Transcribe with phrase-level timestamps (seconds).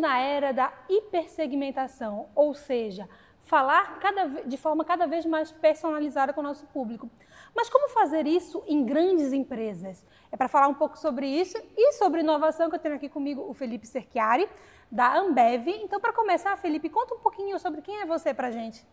[0.00, 3.08] na era da hipersegmentação, ou seja,
[3.42, 7.08] falar cada, de forma cada vez mais personalizada com o nosso público.
[7.54, 10.04] Mas como fazer isso em grandes empresas?
[10.30, 13.44] É para falar um pouco sobre isso e sobre inovação que eu tenho aqui comigo
[13.48, 14.48] o Felipe Cerchiari,
[14.90, 15.68] da Ambev.
[15.68, 18.86] Então, para começar, Felipe, conta um pouquinho sobre quem é você para a gente.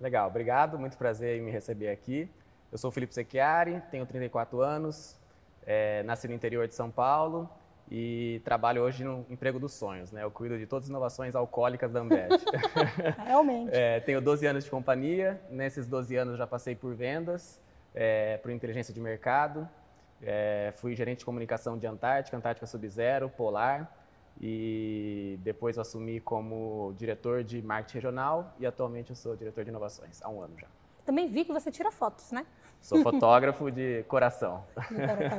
[0.00, 2.30] Legal, obrigado, muito prazer em me receber aqui.
[2.70, 5.18] Eu sou o Felipe Secchiari, tenho 34 anos,
[5.64, 7.48] é, nasci no interior de São Paulo
[7.94, 10.10] e trabalho hoje no emprego dos sonhos.
[10.10, 10.24] Né?
[10.24, 12.30] Eu cuido de todas as inovações alcoólicas da Ambev.
[13.22, 13.70] Realmente.
[13.70, 17.60] é, tenho 12 anos de companhia, nesses 12 anos já passei por vendas,
[17.94, 19.68] é, por inteligência de mercado,
[20.22, 23.94] é, fui gerente de comunicação de Antártica, Antártica Sub-Zero, Polar,
[24.40, 30.22] e depois assumi como diretor de marketing regional e atualmente eu sou diretor de inovações
[30.22, 30.66] há um ano já.
[31.04, 32.46] Também vi que você tira fotos, né?
[32.80, 34.64] Sou fotógrafo de coração.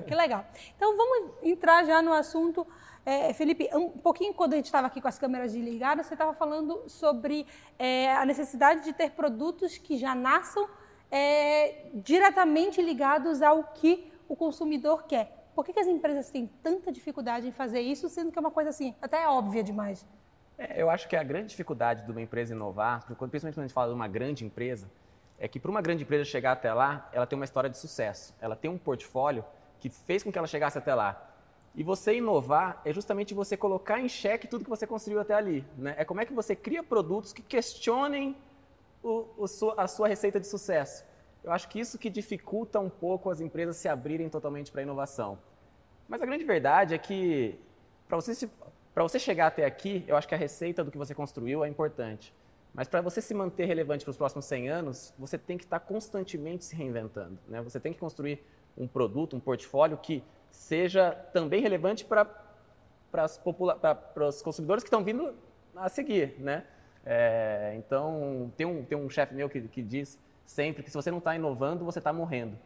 [0.08, 0.46] que legal.
[0.76, 2.66] Então vamos entrar já no assunto.
[3.06, 6.34] É, Felipe, um pouquinho quando a gente estava aqui com as câmeras ligadas, você estava
[6.34, 7.46] falando sobre
[7.78, 10.70] é, a necessidade de ter produtos que já nasçam
[11.12, 15.50] é, diretamente ligados ao que o consumidor quer.
[15.54, 18.50] Por que, que, as empresas têm tanta dificuldade em fazer isso, sendo que é uma
[18.50, 20.08] coisa assim, até óbvia demais?
[20.58, 23.74] É, eu acho que a grande dificuldade de uma empresa inovar, principalmente quando a gente
[23.74, 24.90] fala de uma grande empresa,
[25.40, 28.34] é que para uma grande empresa chegar até lá, ela tem uma história de sucesso.
[28.40, 29.44] Ela tem um portfólio
[29.80, 31.30] que fez com que ela chegasse até lá.
[31.76, 35.66] E você inovar é justamente você colocar em xeque tudo que você construiu até ali.
[35.78, 35.96] Né?
[35.98, 38.38] É como é que você cria produtos que questionem
[39.02, 39.46] o, o
[39.76, 41.04] a sua receita de sucesso.
[41.44, 44.84] Eu acho que isso que dificulta um pouco as empresas se abrirem totalmente para a
[44.84, 45.38] inovação.
[46.08, 47.60] Mas a grande verdade é que
[48.08, 48.48] para você,
[48.96, 52.34] você chegar até aqui, eu acho que a receita do que você construiu é importante.
[52.74, 55.80] Mas para você se manter relevante para os próximos 100 anos, você tem que estar
[55.80, 57.38] tá constantemente se reinventando.
[57.48, 57.62] Né?
[57.62, 58.44] Você tem que construir
[58.76, 62.28] um produto, um portfólio que seja também relevante para
[64.28, 65.36] os consumidores que estão vindo
[65.76, 66.36] a seguir.
[66.40, 66.66] Né?
[67.06, 71.12] É, então, tem um, tem um chefe meu que, que diz sempre que se você
[71.12, 72.58] não está inovando, você está morrendo.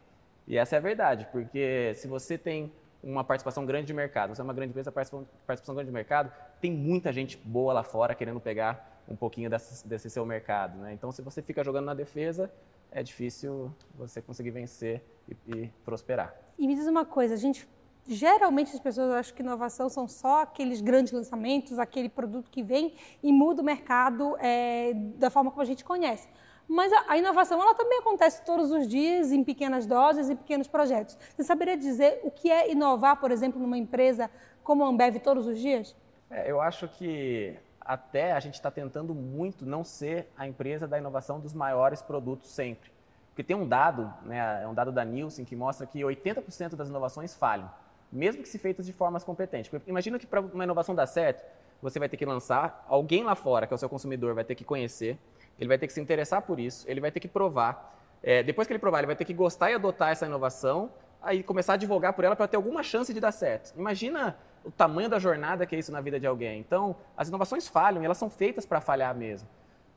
[0.46, 4.40] E essa é a verdade, porque se você tem uma participação grande de mercado, você
[4.40, 8.40] é uma grande empresa, participação grande de mercado, tem muita gente boa lá fora querendo
[8.40, 10.78] pegar um pouquinho desse, desse seu mercado.
[10.78, 10.92] Né?
[10.92, 12.52] Então, se você fica jogando na defesa,
[12.90, 16.34] é difícil você conseguir vencer e, e prosperar.
[16.58, 17.68] E me diz uma coisa, a gente
[18.06, 22.94] geralmente as pessoas acham que inovação são só aqueles grandes lançamentos, aquele produto que vem
[23.22, 26.26] e muda o mercado é, da forma como a gente conhece.
[26.66, 30.68] Mas a, a, inovação ela também acontece todos os dias, em pequenas doses, em pequenos
[30.68, 31.18] projetos.
[31.34, 34.30] Você saberia dizer o que é inovar, por exemplo, numa empresa
[34.62, 35.96] como a Ambev todos os dias?
[36.30, 37.56] É, eu acho que
[37.88, 42.50] até a gente está tentando muito não ser a empresa da inovação dos maiores produtos
[42.50, 42.90] sempre.
[43.30, 46.90] Porque tem um dado, né, é um dado da Nielsen que mostra que 80% das
[46.90, 47.70] inovações falham,
[48.12, 49.72] mesmo que se feitas de formas competentes.
[49.86, 51.42] Imagina que para uma inovação dar certo,
[51.80, 54.54] você vai ter que lançar, alguém lá fora, que é o seu consumidor, vai ter
[54.54, 55.18] que conhecer,
[55.58, 57.98] ele vai ter que se interessar por isso, ele vai ter que provar.
[58.22, 60.90] É, depois que ele provar, ele vai ter que gostar e adotar essa inovação,
[61.22, 63.72] aí começar a divulgar por ela para ter alguma chance de dar certo.
[63.78, 64.36] Imagina
[64.68, 66.60] o tamanho da jornada que é isso na vida de alguém.
[66.60, 69.48] Então, as inovações falham e elas são feitas para falhar mesmo.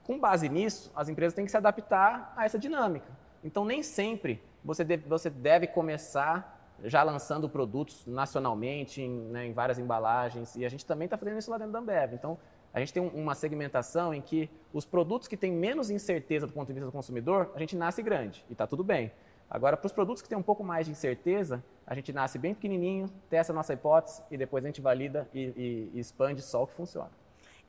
[0.01, 3.07] Com base nisso, as empresas têm que se adaptar a essa dinâmica.
[3.43, 9.51] Então, nem sempre você deve, você deve começar já lançando produtos nacionalmente, em, né, em
[9.53, 12.13] várias embalagens, e a gente também está fazendo isso lá dentro da Ambev.
[12.13, 12.39] Então,
[12.73, 16.67] a gente tem uma segmentação em que os produtos que têm menos incerteza do ponto
[16.67, 19.11] de vista do consumidor, a gente nasce grande e está tudo bem.
[19.53, 22.53] Agora, para os produtos que têm um pouco mais de incerteza, a gente nasce bem
[22.53, 26.63] pequenininho, testa a nossa hipótese e depois a gente valida e, e, e expande só
[26.63, 27.11] o que funciona.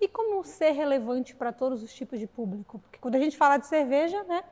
[0.00, 2.78] E como ser relevante para todos os tipos de público?
[2.78, 4.44] Porque quando a gente fala de cerveja, né,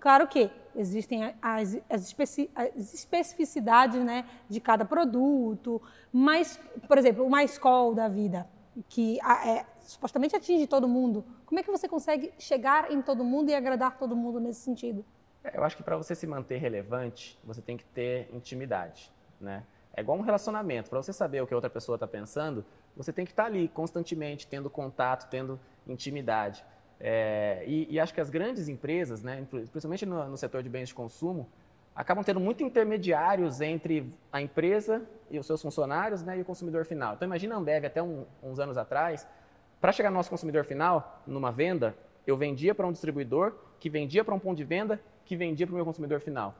[0.00, 7.22] claro que existem as, as, especi, as especificidades né, de cada produto, mas, por exemplo,
[7.22, 8.48] o mais call da vida,
[8.88, 11.22] que é, supostamente atinge todo mundo.
[11.44, 15.04] Como é que você consegue chegar em todo mundo e agradar todo mundo nesse sentido?
[15.54, 19.64] Eu acho que para você se manter relevante, você tem que ter intimidade, né?
[19.94, 20.88] É igual um relacionamento.
[20.88, 22.64] Para você saber o que a outra pessoa está pensando,
[22.96, 26.64] você tem que estar tá ali constantemente, tendo contato, tendo intimidade.
[27.00, 30.88] É, e, e, acho que as grandes empresas, né, principalmente no, no, setor de bens
[30.88, 31.48] de consumo,
[31.94, 36.84] acabam tendo muito intermediários entre a empresa e os seus funcionários né, e o consumidor
[36.84, 37.14] final.
[37.14, 39.26] Então, imagina a Ambev até um, uns anos atrás,
[39.80, 41.96] para chegar no nosso consumidor final, numa venda,
[42.26, 45.74] eu vendia para um distribuidor, que vendia para um ponto de venda, que vendia para
[45.74, 46.54] o meu consumidor final.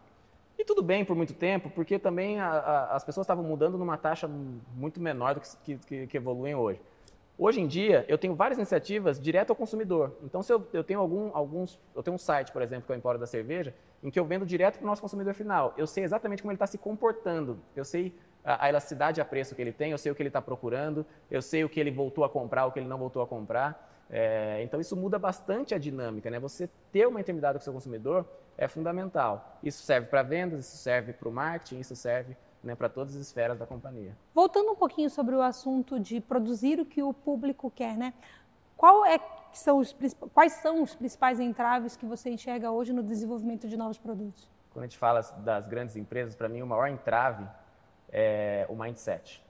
[0.58, 3.96] E tudo bem por muito tempo, porque também a, a, as pessoas estavam mudando numa
[3.96, 4.28] taxa
[4.76, 6.80] muito menor do que, que, que, evoluem hoje.
[7.38, 10.16] Hoje em dia, eu tenho várias iniciativas direto ao consumidor.
[10.22, 12.96] Então, se eu, eu tenho algum, alguns, eu tenho um site, por exemplo, que é
[12.96, 13.72] o Empório da Cerveja,
[14.02, 15.72] em que eu vendo direto para o nosso consumidor final.
[15.76, 17.58] Eu sei exatamente como ele está se comportando.
[17.74, 18.12] Eu sei
[18.44, 21.06] a, a elasticidade a preço que ele tem, eu sei o que ele está procurando,
[21.30, 23.87] eu sei o que ele voltou a comprar, o que ele não voltou a comprar.
[24.10, 26.38] É, então isso muda bastante a dinâmica, né?
[26.40, 28.26] Você ter uma intimidade com o seu consumidor
[28.56, 29.58] é fundamental.
[29.62, 33.20] Isso serve para vendas, isso serve para o marketing, isso serve né, para todas as
[33.20, 34.16] esferas da companhia.
[34.34, 38.14] Voltando um pouquinho sobre o assunto de produzir o que o público quer, né?
[38.76, 39.18] Qual é
[39.52, 39.96] são os,
[40.32, 44.48] quais são os principais entraves que você enxerga hoje no desenvolvimento de novos produtos?
[44.70, 47.46] Quando a gente fala das grandes empresas, para mim o maior entrave
[48.10, 49.44] é o mindset.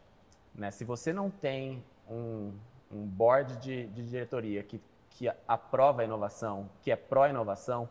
[0.55, 0.71] Né?
[0.71, 2.53] Se você não tem um,
[2.91, 4.81] um board de, de diretoria que,
[5.11, 7.89] que aprova a inovação, que é pró-inovação,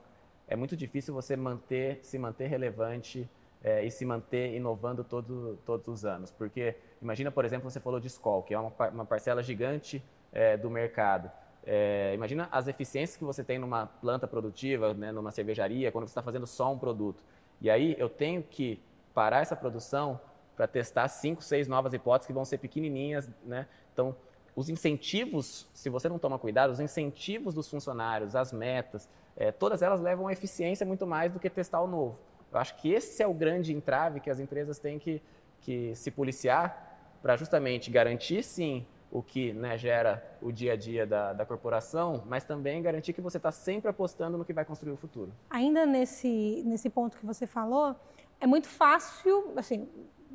[0.47, 3.29] é muito difícil você manter, se manter relevante
[3.63, 6.31] é, e se manter inovando todo, todos os anos.
[6.31, 10.55] Porque imagina, por exemplo, você falou de Skol, que é uma, uma parcela gigante é,
[10.55, 11.29] do mercado.
[11.65, 16.11] É, imagina as eficiências que você tem numa planta produtiva, né, numa cervejaria, quando você
[16.11, 17.21] está fazendo só um produto.
[17.59, 18.81] E aí eu tenho que
[19.13, 20.19] parar essa produção
[20.55, 23.67] para testar cinco, seis novas hipóteses que vão ser pequenininhas, né?
[23.91, 24.15] Então,
[24.57, 29.83] os incentivos, se você não toma cuidado, os incentivos dos funcionários, as metas, é, todas
[29.83, 32.17] elas levam a eficiência muito mais do que testar o novo.
[32.51, 35.21] Eu acho que esse é o grande entrave que as empresas têm que,
[35.61, 41.05] que se policiar para justamente garantir, sim, o que né, gera o dia a dia
[41.05, 44.93] da, da corporação, mas também garantir que você está sempre apostando no que vai construir
[44.93, 45.31] o futuro.
[45.51, 47.95] Ainda nesse, nesse ponto que você falou,
[48.39, 49.87] é muito fácil, assim,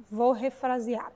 [0.09, 1.13] vou refrasear.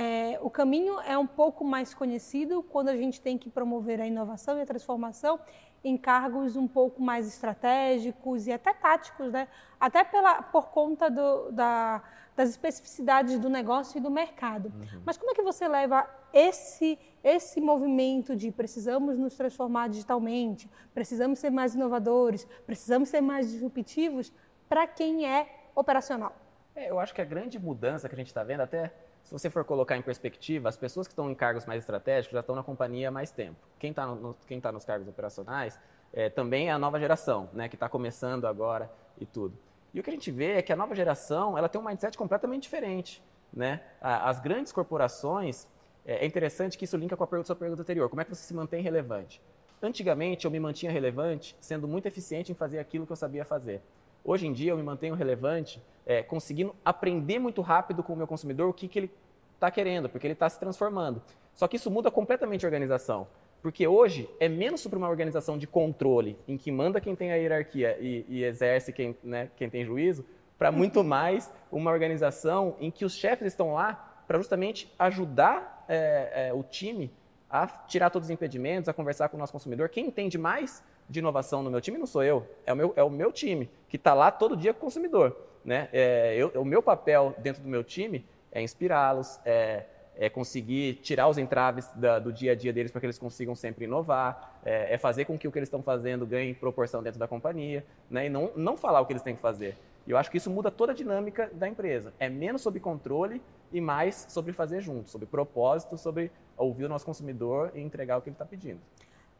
[0.00, 4.06] É, o caminho é um pouco mais conhecido quando a gente tem que promover a
[4.06, 5.40] inovação e a transformação
[5.82, 9.48] em cargos um pouco mais estratégicos e até táticos, né?
[9.80, 12.00] até pela, por conta do, da,
[12.36, 14.68] das especificidades do negócio e do mercado.
[14.68, 15.02] Uhum.
[15.04, 21.40] Mas como é que você leva esse, esse movimento de precisamos nos transformar digitalmente, precisamos
[21.40, 24.32] ser mais inovadores, precisamos ser mais disruptivos
[24.68, 26.36] para quem é operacional?
[26.76, 28.92] É, eu acho que a grande mudança que a gente está vendo, até
[29.24, 32.40] se você for colocar em perspectiva, as pessoas que estão em cargos mais estratégicos já
[32.40, 33.56] estão na companhia há mais tempo.
[33.78, 35.78] Quem está no, tá nos cargos operacionais
[36.12, 39.56] é, também é a nova geração, né, que está começando agora e tudo.
[39.92, 42.16] E o que a gente vê é que a nova geração ela tem um mindset
[42.16, 43.22] completamente diferente.
[43.52, 43.80] Né?
[44.00, 45.66] As grandes corporações,
[46.04, 48.34] é, é interessante que isso linka com a pergunta, sua pergunta anterior, como é que
[48.34, 49.42] você se mantém relevante?
[49.82, 53.80] Antigamente eu me mantinha relevante sendo muito eficiente em fazer aquilo que eu sabia fazer.
[54.24, 58.26] Hoje em dia eu me mantenho relevante é, conseguindo aprender muito rápido com o meu
[58.26, 59.10] consumidor o que, que ele
[59.54, 61.22] está querendo, porque ele está se transformando.
[61.54, 63.28] Só que isso muda completamente a organização.
[63.60, 67.34] Porque hoje é menos sobre uma organização de controle, em que manda quem tem a
[67.34, 70.24] hierarquia e, e exerce quem, né, quem tem juízo,
[70.56, 76.48] para muito mais uma organização em que os chefes estão lá para justamente ajudar é,
[76.48, 77.12] é, o time
[77.50, 79.88] a tirar todos os impedimentos, a conversar com o nosso consumidor.
[79.88, 83.02] Quem entende mais de inovação no meu time não sou eu, é o meu, é
[83.02, 85.36] o meu time, que está lá todo dia com o consumidor.
[85.64, 85.88] Né?
[85.92, 89.84] É, eu, o meu papel dentro do meu time é inspirá-los, é,
[90.16, 93.54] é, conseguir tirar os entraves da, do dia a dia deles para que eles consigam
[93.54, 97.20] sempre inovar, é, é, fazer com que o que eles estão fazendo ganhe proporção dentro
[97.20, 98.26] da companhia, né?
[98.26, 99.76] e não, não falar o que eles têm que fazer.
[100.06, 102.12] E eu acho que isso muda toda a dinâmica da empresa.
[102.18, 107.04] É menos sobre controle e mais sobre fazer junto, sobre propósito, sobre ouvir o nosso
[107.04, 108.80] consumidor e entregar o que ele está pedindo.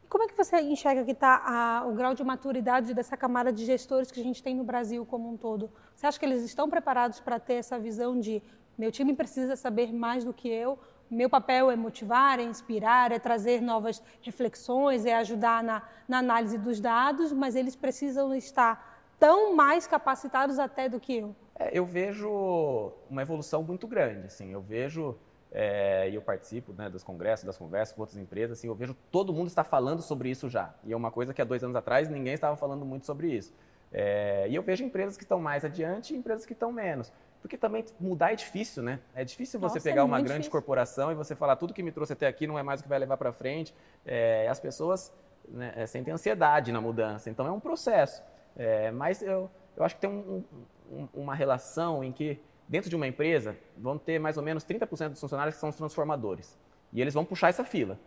[0.09, 4.11] Como é que você enxerga que está o grau de maturidade dessa camada de gestores
[4.11, 5.71] que a gente tem no Brasil como um todo?
[5.95, 8.43] Você acha que eles estão preparados para ter essa visão de
[8.77, 10.79] meu time precisa saber mais do que eu,
[11.11, 16.57] meu papel é motivar, é inspirar, é trazer novas reflexões, é ajudar na, na análise
[16.57, 21.37] dos dados, mas eles precisam estar tão mais capacitados até do que eu?
[21.55, 24.27] É, eu vejo uma evolução muito grande.
[24.27, 25.19] Assim, eu vejo
[25.51, 28.95] é, e eu participo né, dos congressos, das conversas com outras empresas, assim, eu vejo
[29.11, 30.75] todo mundo está falando sobre isso já.
[30.85, 33.53] E é uma coisa que há dois anos atrás ninguém estava falando muito sobre isso.
[33.91, 37.13] É, e eu vejo empresas que estão mais adiante e empresas que estão menos.
[37.41, 39.01] Porque também mudar é difícil, né?
[39.15, 40.51] É difícil você Nossa, pegar é uma grande difícil.
[40.51, 42.89] corporação e você falar tudo que me trouxe até aqui não é mais o que
[42.89, 43.75] vai levar para frente.
[44.05, 45.13] É, as pessoas
[45.49, 47.31] né, é, sentem ansiedade na mudança.
[47.31, 48.23] Então é um processo.
[48.57, 50.45] É, mas eu, eu acho que tem um,
[50.91, 55.11] um, uma relação em que dentro de uma empresa, vão ter mais ou menos 30%
[55.11, 56.59] dos funcionários que são os transformadores.
[56.93, 57.99] E eles vão puxar essa fila.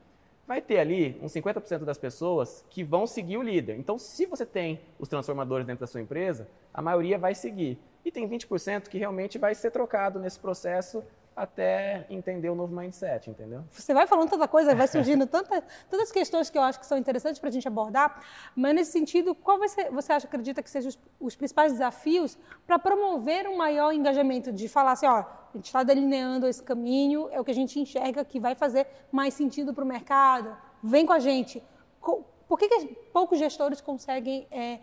[0.47, 3.77] Vai ter ali uns 50% das pessoas que vão seguir o líder.
[3.77, 7.79] Então, se você tem os transformadores dentro da sua empresa, a maioria vai seguir.
[8.03, 11.03] E tem 20% que realmente vai ser trocado nesse processo
[11.41, 13.63] até entender o novo mindset, entendeu?
[13.71, 16.99] Você vai falando tanta coisa, vai surgindo tanta, tantas questões que eu acho que são
[16.99, 18.21] interessantes para a gente abordar,
[18.55, 23.47] mas nesse sentido, qual você acha, acredita que sejam os, os principais desafios para promover
[23.47, 27.43] um maior engajamento, de falar assim, ó, a gente está delineando esse caminho, é o
[27.43, 31.19] que a gente enxerga que vai fazer mais sentido para o mercado, vem com a
[31.19, 31.63] gente.
[31.99, 34.79] Por que, que poucos gestores conseguem é,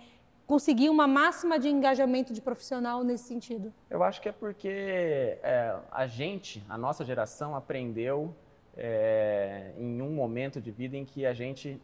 [0.48, 3.72] conseguir uma máxima de engajamento de profissional nesse sentido?
[3.90, 8.34] Eu acho que é porque é, a gente, a nossa geração, aprendeu
[8.74, 11.80] é, em um momento de vida em que a gente.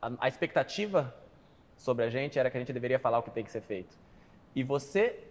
[0.00, 1.12] A, a, expectativa
[1.76, 3.98] sobre a gente era que a gente deveria falar o que tem que ser feito.
[4.54, 5.24] E você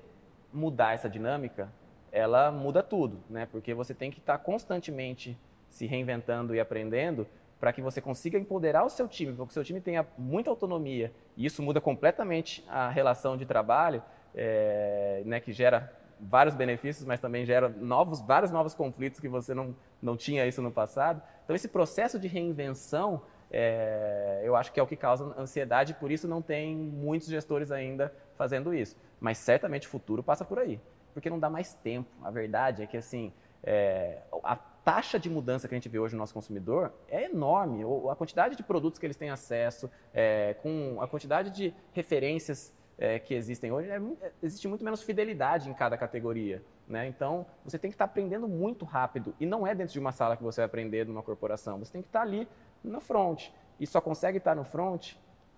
[0.51, 1.71] mudar essa dinâmica,
[2.11, 3.47] ela muda tudo, né?
[3.49, 5.37] Porque você tem que estar constantemente
[5.69, 7.25] se reinventando e aprendendo
[7.59, 10.49] para que você consiga empoderar o seu time, para que o seu time tenha muita
[10.49, 11.11] autonomia.
[11.35, 14.01] E isso muda completamente a relação de trabalho,
[14.35, 19.53] é, né, que gera vários benefícios, mas também gera novos, vários novos conflitos que você
[19.53, 21.21] não, não tinha isso no passado.
[21.43, 23.21] Então, esse processo de reinvenção,
[23.51, 27.71] é, eu acho que é o que causa ansiedade, por isso não tem muitos gestores
[27.71, 28.95] ainda fazendo isso.
[29.19, 30.79] Mas certamente o futuro passa por aí,
[31.13, 32.09] porque não dá mais tempo.
[32.23, 33.31] A verdade é que, assim,
[33.63, 34.55] é, a
[34.87, 37.83] taxa de mudança que a gente vê hoje no nosso consumidor é enorme.
[38.09, 43.19] A quantidade de produtos que eles têm acesso, é, com a quantidade de referências é,
[43.19, 43.99] que existem hoje, é,
[44.41, 46.63] existe muito menos fidelidade em cada categoria.
[46.87, 47.05] Né?
[47.05, 49.35] Então, você tem que estar aprendendo muito rápido.
[49.41, 51.79] E não é dentro de uma sala que você vai aprender numa corporação.
[51.79, 52.47] Você tem que estar ali
[52.81, 53.49] na front.
[53.77, 55.15] E só consegue estar no front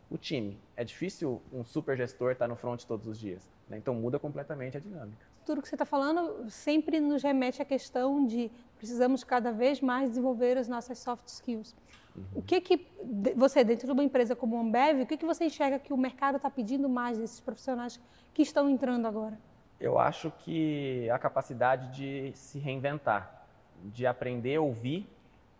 [0.09, 0.59] o time.
[0.75, 3.48] É difícil um super gestor estar no front todos os dias.
[3.69, 3.77] Né?
[3.77, 8.24] Então, muda completamente a dinâmica tudo que você está falando sempre nos remete à questão
[8.24, 11.75] de precisamos cada vez mais desenvolver as nossas soft skills.
[12.15, 12.24] Uhum.
[12.36, 12.86] O que que
[13.36, 15.98] você, dentro de uma empresa como a Ambev, o que que você enxerga que o
[15.98, 18.00] mercado está pedindo mais desses profissionais
[18.32, 19.39] que estão entrando agora?
[19.79, 23.48] Eu acho que a capacidade de se reinventar,
[23.86, 25.10] de aprender a ouvir,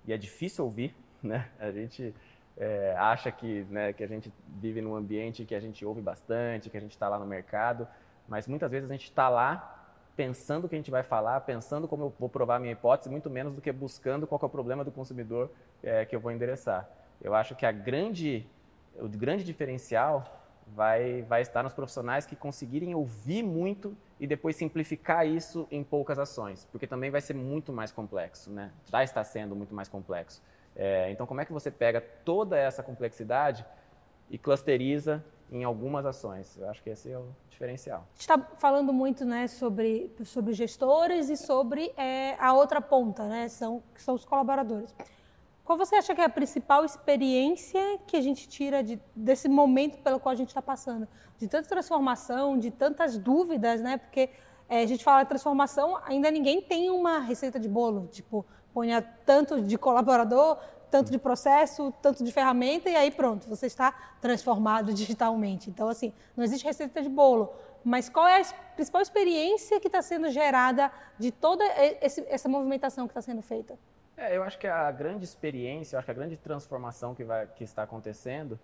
[0.06, 1.50] e é difícil ouvir, né?
[1.60, 2.14] A gente
[2.56, 6.70] é, acha que, né, que a gente vive num ambiente que a gente ouve bastante,
[6.70, 7.88] que a gente está lá no mercado,
[8.28, 9.78] mas muitas vezes a gente está lá
[10.20, 13.10] pensando o que a gente vai falar, pensando como eu vou provar a minha hipótese,
[13.10, 15.50] muito menos do que buscando qual é o problema do consumidor
[15.82, 16.90] é, que eu vou endereçar.
[17.22, 18.46] Eu acho que a grande,
[18.98, 20.26] o grande diferencial
[20.76, 26.20] vai, vai estar nos profissionais que conseguirem ouvir muito e depois simplificar isso em poucas
[26.20, 28.74] ações, porque também vai ser muito mais complexo, né?
[28.92, 30.44] Já está sendo muito mais complexo.
[30.76, 33.66] É, então, como é que você pega toda essa complexidade
[34.30, 36.58] e clusteriza em algumas ações.
[36.58, 38.00] Eu acho que esse é o diferencial.
[38.00, 43.28] A gente está falando muito né, sobre, sobre gestores e sobre é, a outra ponta,
[43.28, 44.94] né, são, que são os colaboradores.
[45.64, 50.00] Qual você acha que é a principal experiência que a gente tira de, desse momento
[50.00, 51.08] pelo qual a gente está passando?
[51.38, 53.98] De tanta transformação, de tantas dúvidas, né?
[53.98, 54.32] Porque
[54.68, 59.02] é, a gente fala de transformação, ainda ninguém tem uma receita de bolo, tipo, ponha
[59.02, 60.58] tanto de colaborador,
[60.90, 63.92] tanto de processo, tanto de ferramenta, e aí pronto, você está
[64.22, 65.70] transformado digitalmente.
[65.70, 67.54] Então, assim, não existe receita de bolo.
[67.84, 71.64] Mas qual é a principal experiência que está sendo gerada de toda
[72.02, 73.78] esse, essa movimentação que está sendo feita?
[74.18, 77.48] É, eu acho que a grande experiência, eu acho que a grande transformação que, vai,
[77.48, 78.60] que está acontecendo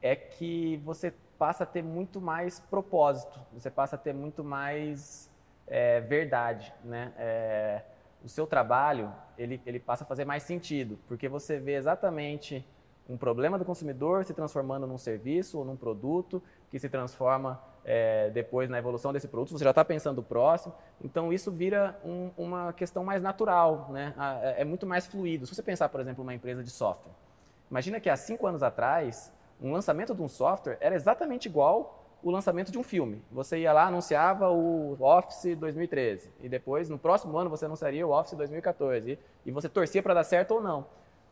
[0.00, 5.30] é que você passa a ter muito mais propósito, você passa a ter muito mais
[5.66, 7.12] é, verdade, né?
[7.18, 7.82] É,
[8.26, 12.66] o seu trabalho ele, ele passa a fazer mais sentido, porque você vê exatamente
[13.08, 18.28] um problema do consumidor se transformando num serviço ou num produto que se transforma é,
[18.30, 22.32] depois na evolução desse produto, você já está pensando o próximo, então isso vira um,
[22.36, 24.12] uma questão mais natural, né?
[24.42, 25.46] é, é muito mais fluido.
[25.46, 27.12] Se você pensar, por exemplo, uma empresa de software,
[27.70, 32.30] imagina que há cinco anos atrás, um lançamento de um software era exatamente igual o
[32.32, 33.22] lançamento de um filme.
[33.30, 38.10] Você ia lá, anunciava o Office 2013 e depois, no próximo ano, você anunciaria o
[38.10, 39.16] Office 2014
[39.46, 40.86] e, você torcia para dar certo ou não.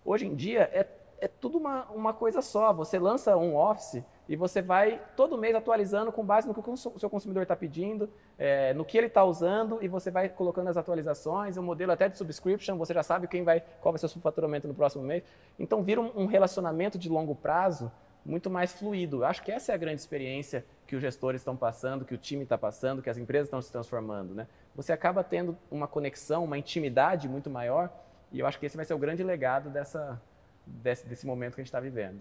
[0.05, 0.87] Hoje em dia, é,
[1.19, 2.73] é tudo uma, uma coisa só.
[2.73, 6.77] Você lança um Office e você vai todo mês atualizando com base no que o
[6.77, 8.09] seu consumidor está pedindo,
[8.39, 12.09] é, no que ele está usando e você vai colocando as atualizações, um modelo até
[12.09, 15.03] de subscription, você já sabe quem vai, qual vai ser o seu faturamento no próximo
[15.03, 15.25] mês.
[15.59, 17.91] Então vira um, um relacionamento de longo prazo
[18.25, 19.19] muito mais fluido.
[19.19, 22.19] Eu acho que essa é a grande experiência que os gestores estão passando, que o
[22.19, 24.35] time está passando, que as empresas estão se transformando.
[24.35, 24.47] Né?
[24.75, 27.91] Você acaba tendo uma conexão, uma intimidade muito maior,
[28.31, 30.21] e eu acho que esse vai ser o grande legado dessa,
[30.67, 32.21] desse, desse momento que a gente está vivendo.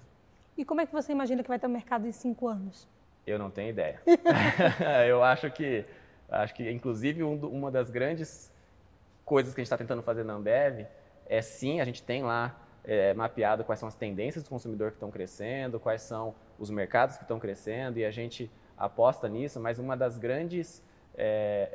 [0.57, 2.87] E como é que você imagina que vai ter o mercado em cinco anos?
[3.25, 4.01] Eu não tenho ideia.
[5.07, 5.85] eu acho que,
[6.29, 8.53] acho que inclusive, um, uma das grandes
[9.25, 10.85] coisas que a gente está tentando fazer na Ambev
[11.25, 14.97] é sim, a gente tem lá é, mapeado quais são as tendências do consumidor que
[14.97, 19.79] estão crescendo, quais são os mercados que estão crescendo e a gente aposta nisso, mas
[19.79, 20.83] uma das grandes
[21.15, 21.69] é,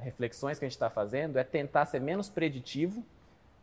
[0.00, 3.04] é, reflexões que a gente está fazendo é tentar ser menos preditivo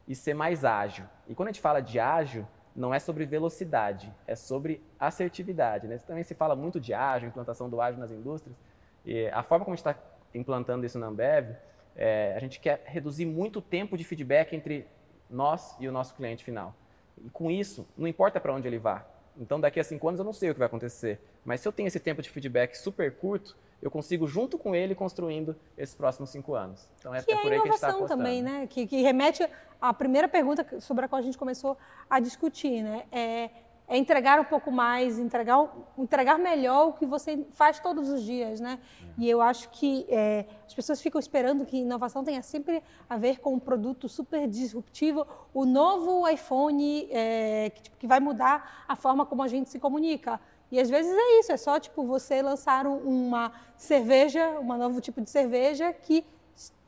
[0.08, 1.06] e ser mais ágil.
[1.28, 5.88] E quando a gente fala de ágil, não é sobre velocidade, é sobre assertividade.
[5.88, 5.98] Né?
[5.98, 8.58] Também se fala muito de ágil, implantação do ágil nas indústrias.
[9.06, 10.01] E a forma como a gente está
[10.34, 11.56] implantando isso na Ambev,
[11.96, 14.88] é, a gente quer reduzir muito o tempo de feedback entre
[15.30, 16.74] nós e o nosso cliente final.
[17.18, 19.06] E com isso, não importa para onde ele vá,
[19.38, 21.20] Então, daqui a cinco anos eu não sei o que vai acontecer.
[21.46, 24.94] Mas se eu tenho esse tempo de feedback super curto, eu consigo, junto com ele,
[24.94, 26.90] construindo esses próximos cinco anos.
[27.00, 28.10] Então, é, que é, por aí que a gente está apostando.
[28.10, 28.68] também, né?
[28.68, 29.48] Que, que remete
[29.82, 31.78] à primeira pergunta sobre a qual a gente começou
[32.10, 33.06] a discutir, né?
[33.12, 33.50] É,
[33.89, 35.67] é entregar um pouco mais, entregar,
[35.98, 38.77] entregar melhor o que você faz todos os dias, né?
[39.17, 43.39] E eu acho que é, as pessoas ficam esperando que inovação tenha sempre a ver
[43.39, 48.96] com um produto super disruptivo, o novo iPhone é, que, tipo, que, vai mudar a
[48.96, 50.39] forma como a gente se comunica.
[50.72, 55.19] E às vezes é isso, é só tipo você lançar uma cerveja, um novo tipo
[55.19, 56.24] de cerveja que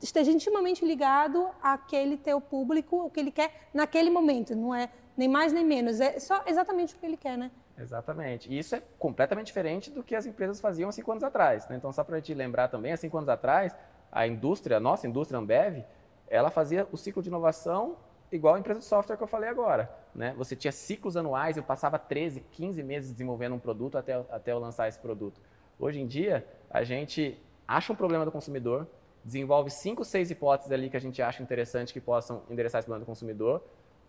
[0.00, 5.28] esteja intimamente ligado àquele teu público, o que ele quer naquele momento, não é nem
[5.28, 6.00] mais nem menos.
[6.00, 7.50] É só exatamente o que ele quer, né?
[7.78, 8.52] Exatamente.
[8.52, 11.68] E isso é completamente diferente do que as empresas faziam há cinco anos atrás.
[11.68, 11.76] Né?
[11.76, 13.74] Então, só para te lembrar também, há cinco anos atrás,
[14.10, 15.84] a indústria, a nossa indústria Ambev,
[16.28, 17.96] ela fazia o ciclo de inovação
[18.30, 19.90] igual a empresa de software que eu falei agora.
[20.14, 20.34] Né?
[20.36, 24.58] Você tinha ciclos anuais, eu passava 13, 15 meses desenvolvendo um produto até, até eu
[24.58, 25.40] lançar esse produto.
[25.78, 28.86] Hoje em dia, a gente acha um problema do consumidor,
[29.24, 33.04] desenvolve cinco, seis hipóteses ali que a gente acha interessante que possam endereçar esse problema
[33.04, 33.62] do consumidor,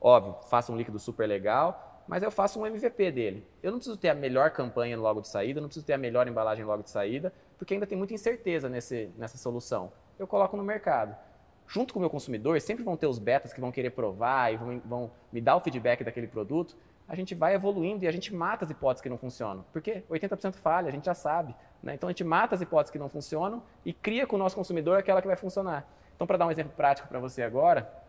[0.03, 3.47] Óbvio, faço um líquido super legal, mas eu faço um MVP dele.
[3.63, 6.27] Eu não preciso ter a melhor campanha logo de saída, não preciso ter a melhor
[6.27, 9.93] embalagem logo de saída, porque ainda tem muita incerteza nesse, nessa solução.
[10.19, 11.15] Eu coloco no mercado.
[11.65, 14.57] Junto com o meu consumidor, sempre vão ter os betas que vão querer provar e
[14.57, 16.75] vão, vão me dar o feedback daquele produto.
[17.07, 19.63] A gente vai evoluindo e a gente mata as hipóteses que não funcionam.
[19.71, 21.55] Porque 80% falha, a gente já sabe.
[21.81, 21.93] Né?
[21.93, 24.99] Então a gente mata as hipóteses que não funcionam e cria com o nosso consumidor
[24.99, 25.87] aquela que vai funcionar.
[26.15, 28.02] Então, para dar um exemplo prático para você agora,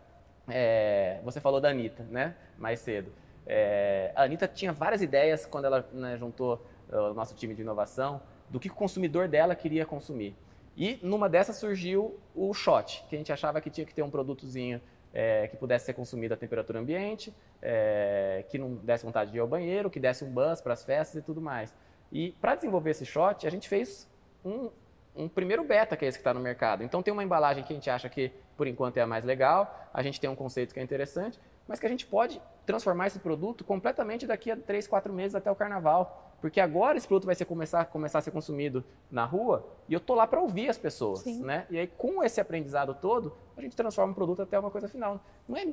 [0.47, 2.35] é, você falou da Anitta, né?
[2.57, 3.11] Mais cedo.
[3.45, 8.21] É, a Anitta tinha várias ideias quando ela né, juntou o nosso time de inovação
[8.49, 10.35] do que o consumidor dela queria consumir.
[10.77, 14.09] E numa dessas surgiu o shot, que a gente achava que tinha que ter um
[14.09, 14.81] produtozinho
[15.13, 19.39] é, que pudesse ser consumido a temperatura ambiente, é, que não desse vontade de ir
[19.39, 21.73] ao banheiro, que desse um buzz para as festas e tudo mais.
[22.11, 24.09] E para desenvolver esse shot, a gente fez
[24.43, 24.69] um,
[25.15, 26.83] um primeiro beta, que é esse que está no mercado.
[26.83, 29.89] Então tem uma embalagem que a gente acha que por enquanto é a mais legal,
[29.93, 33.19] a gente tem um conceito que é interessante, mas que a gente pode transformar esse
[33.19, 36.33] produto completamente daqui a 3, 4 meses até o carnaval.
[36.41, 39.99] Porque agora esse produto vai ser começar, começar a ser consumido na rua e eu
[39.99, 41.41] tô lá para ouvir as pessoas, Sim.
[41.43, 41.65] né?
[41.69, 45.19] E aí com esse aprendizado todo, a gente transforma o produto até uma coisa final.
[45.47, 45.65] Não é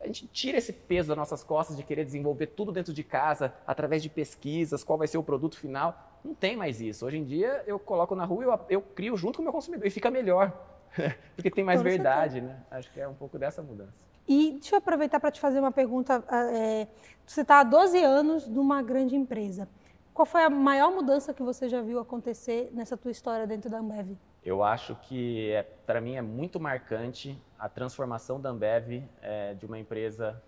[0.00, 3.52] a gente tira esse peso das nossas costas de querer desenvolver tudo dentro de casa,
[3.66, 6.07] através de pesquisas, qual vai ser o produto final.
[6.24, 7.06] Não tem mais isso.
[7.06, 9.52] Hoje em dia eu coloco na rua e eu, eu crio junto com o meu
[9.52, 10.52] consumidor e fica melhor.
[11.36, 12.62] Porque tem mais verdade, né?
[12.70, 13.94] Acho que é um pouco dessa mudança.
[14.26, 16.22] E deixa eu aproveitar para te fazer uma pergunta.
[16.52, 16.86] É,
[17.26, 19.68] você está há 12 anos numa grande empresa.
[20.12, 23.78] Qual foi a maior mudança que você já viu acontecer nessa tua história dentro da
[23.78, 24.16] Ambev?
[24.44, 29.64] Eu acho que, é, para mim, é muito marcante a transformação da Ambev é, de
[29.64, 30.42] uma empresa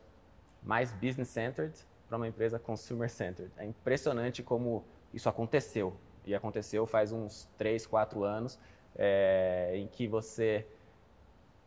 [0.62, 1.72] mais business-centered
[2.08, 3.52] para uma empresa consumer-centered.
[3.56, 5.94] É impressionante como isso aconteceu.
[6.26, 8.58] E aconteceu faz uns 3, 4 anos
[8.96, 10.66] é, em que você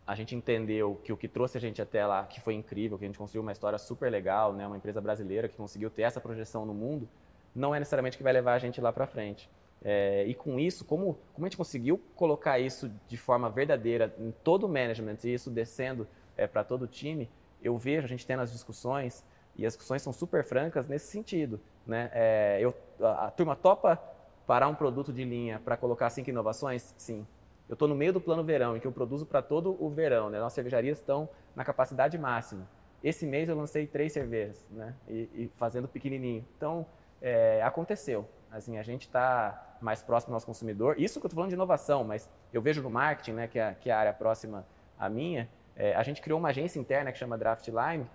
[0.05, 3.05] a gente entendeu que o que trouxe a gente até lá, que foi incrível, que
[3.05, 6.19] a gente conseguiu uma história super legal, né, uma empresa brasileira que conseguiu ter essa
[6.19, 7.07] projeção no mundo,
[7.55, 9.49] não é necessariamente que vai levar a gente lá para frente.
[9.81, 14.31] É, e com isso, como, como a gente conseguiu colocar isso de forma verdadeira em
[14.43, 17.29] todo o management e isso descendo é, para todo o time,
[17.61, 21.59] eu vejo a gente tendo as discussões e as discussões são super francas nesse sentido.
[21.85, 22.09] Né?
[22.13, 24.01] É, eu, a, a turma topa
[24.47, 26.93] parar um produto de linha para colocar cinco inovações?
[26.97, 27.25] Sim.
[27.69, 30.29] Eu estou no meio do plano verão, em que eu produzo para todo o verão.
[30.29, 30.39] Né?
[30.39, 32.67] Nossas cervejarias estão na capacidade máxima.
[33.03, 34.95] Esse mês eu lancei três cervejas, né?
[35.09, 36.45] E, e fazendo pequenininho.
[36.55, 36.85] Então,
[37.21, 38.27] é, aconteceu.
[38.49, 40.95] Assim, a gente está mais próximo do nosso consumidor.
[40.97, 43.73] Isso que eu estou falando de inovação, mas eu vejo no marketing, né, que, é,
[43.73, 44.65] que é a área próxima
[44.97, 48.07] à minha, é, a gente criou uma agência interna que chama Draftline,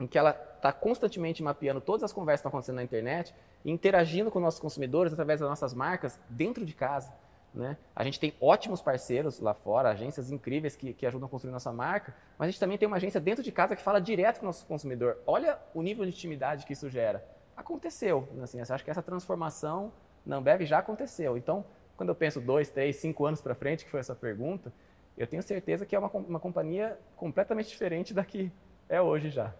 [0.00, 0.32] em que ela
[0.68, 4.58] está constantemente mapeando todas as conversas que estão acontecendo na internet e interagindo com nossos
[4.58, 7.12] consumidores através das nossas marcas dentro de casa.
[7.54, 7.76] Né?
[7.94, 11.72] A gente tem ótimos parceiros lá fora, agências incríveis que, que ajudam a construir nossa
[11.72, 14.46] marca, mas a gente também tem uma agência dentro de casa que fala direto com
[14.46, 15.18] o nosso consumidor.
[15.26, 17.24] Olha o nível de intimidade que isso gera.
[17.56, 18.28] Aconteceu.
[18.42, 19.92] Assim, eu acho que essa transformação
[20.24, 21.38] na Ambev já aconteceu.
[21.38, 21.64] Então,
[21.96, 24.70] quando eu penso dois, três, cinco anos para frente, que foi essa pergunta,
[25.16, 28.52] eu tenho certeza que é uma, uma companhia completamente diferente da que
[28.86, 29.54] é hoje já.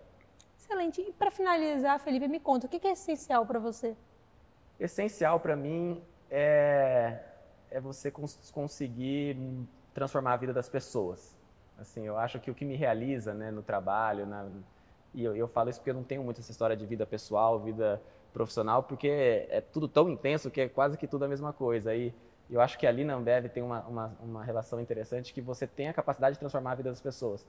[0.67, 1.01] Excelente.
[1.01, 3.97] E para finalizar, Felipe, me conta, o que é essencial para você?
[4.79, 7.21] Essencial para mim é,
[7.71, 9.39] é você cons conseguir
[9.95, 11.37] transformar a vida das pessoas.
[11.79, 14.49] Assim, eu acho que o que me realiza né, no trabalho, na,
[15.15, 17.61] e eu, eu falo isso porque eu não tenho muito essa história de vida pessoal,
[17.61, 18.03] vida
[18.33, 21.95] profissional, porque é tudo tão intenso que é quase que tudo a mesma coisa.
[21.95, 22.13] E
[22.51, 25.89] eu acho que ali na Ambev tem uma, uma, uma relação interessante que você tem
[25.89, 27.47] a capacidade de transformar a vida das pessoas.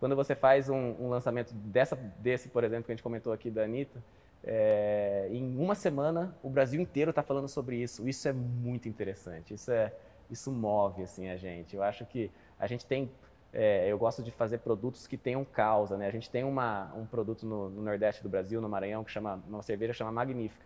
[0.00, 3.50] Quando você faz um, um lançamento dessa, desse, por exemplo, que a gente comentou aqui
[3.50, 4.02] da Anitta,
[4.42, 8.08] é, em uma semana o Brasil inteiro está falando sobre isso.
[8.08, 9.54] Isso é muito interessante.
[9.54, 9.92] Isso é
[10.30, 11.76] isso move assim a gente.
[11.76, 13.10] Eu acho que a gente tem
[13.52, 16.06] é, eu gosto de fazer produtos que tenham causa, né?
[16.06, 19.42] A gente tem uma, um produto no, no, Nordeste do Brasil, no Maranhão, que chama
[19.48, 20.64] uma cerveja chama Magnífica,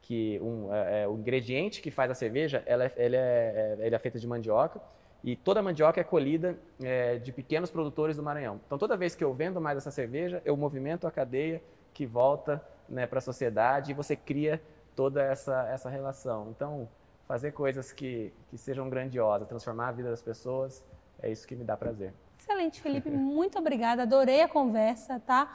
[0.00, 3.88] que um, é, é, o ingrediente que faz a cerveja, ela é, ele é, é,
[3.88, 4.80] é feita de mandioca
[5.24, 8.60] e toda a mandioca é colhida é, de pequenos produtores do Maranhão.
[8.66, 11.62] Então, toda vez que eu vendo mais essa cerveja, eu movimento a cadeia
[11.94, 14.60] que volta né, para a sociedade e você cria
[14.96, 16.48] toda essa, essa relação.
[16.50, 16.88] Então,
[17.26, 20.84] fazer coisas que, que sejam grandiosas, transformar a vida das pessoas,
[21.20, 22.12] é isso que me dá prazer.
[22.38, 23.08] Excelente, Felipe.
[23.10, 24.02] Muito obrigada.
[24.02, 25.54] Adorei a conversa, tá?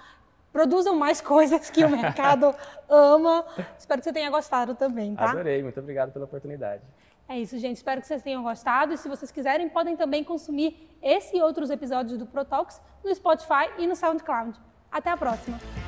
[0.53, 2.56] Produzam mais coisas que o mercado
[2.89, 3.45] ama.
[3.77, 5.32] Espero que você tenha gostado também, tá?
[5.32, 5.62] Adorei.
[5.62, 6.82] Muito obrigado pela oportunidade.
[7.29, 7.77] É isso, gente.
[7.77, 8.93] Espero que vocês tenham gostado.
[8.93, 13.69] E se vocês quiserem, podem também consumir esse e outros episódios do ProTalks no Spotify
[13.77, 14.57] e no SoundCloud.
[14.91, 15.87] Até a próxima!